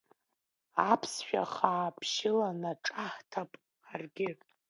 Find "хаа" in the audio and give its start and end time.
1.53-1.95